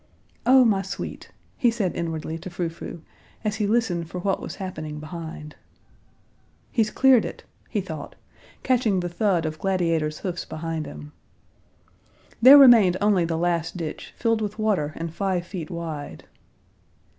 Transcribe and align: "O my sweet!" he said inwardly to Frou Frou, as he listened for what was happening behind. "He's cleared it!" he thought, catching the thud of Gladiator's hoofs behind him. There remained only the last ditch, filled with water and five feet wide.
"O 0.47 0.65
my 0.65 0.81
sweet!" 0.81 1.29
he 1.57 1.69
said 1.69 1.93
inwardly 1.95 2.39
to 2.39 2.49
Frou 2.49 2.69
Frou, 2.69 3.03
as 3.43 3.57
he 3.57 3.67
listened 3.67 4.09
for 4.09 4.17
what 4.17 4.41
was 4.41 4.55
happening 4.55 4.99
behind. 4.99 5.55
"He's 6.71 6.89
cleared 6.89 7.23
it!" 7.23 7.43
he 7.69 7.81
thought, 7.81 8.15
catching 8.63 9.01
the 9.01 9.09
thud 9.09 9.45
of 9.45 9.59
Gladiator's 9.59 10.17
hoofs 10.25 10.43
behind 10.43 10.87
him. 10.87 11.11
There 12.41 12.57
remained 12.57 12.97
only 12.99 13.25
the 13.25 13.37
last 13.37 13.77
ditch, 13.77 14.11
filled 14.17 14.41
with 14.41 14.57
water 14.57 14.91
and 14.95 15.13
five 15.13 15.45
feet 15.45 15.69
wide. 15.69 16.23